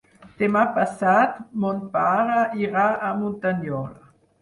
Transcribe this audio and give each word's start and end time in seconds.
Demà 0.37 0.63
passat 0.77 1.37
mon 1.65 1.85
pare 1.99 2.41
irà 2.65 2.89
a 3.11 3.15
Muntanyola. 3.23 4.15